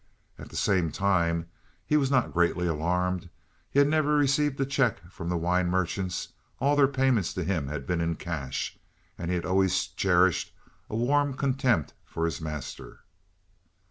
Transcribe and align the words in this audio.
At 0.39 0.49
the 0.49 0.55
same 0.55 0.91
time, 0.91 1.45
he 1.85 1.95
was 1.95 2.09
not 2.09 2.33
greatly 2.33 2.65
alarmed; 2.65 3.29
he 3.69 3.77
had 3.77 3.87
never 3.87 4.15
received 4.15 4.59
a 4.59 4.65
cheque 4.65 4.99
from 5.11 5.29
the 5.29 5.37
wine 5.37 5.67
merchants; 5.69 6.29
all 6.59 6.75
their 6.75 6.87
payments 6.87 7.35
to 7.35 7.43
him 7.43 7.67
had 7.67 7.85
been 7.85 8.01
in 8.01 8.15
cash, 8.15 8.79
and 9.15 9.29
he 9.29 9.35
had 9.35 9.45
always 9.45 9.85
cherished 9.85 10.55
a 10.89 10.95
warm 10.95 11.35
contempt 11.35 11.93
for 12.03 12.25
his 12.25 12.41
master. 12.41 13.01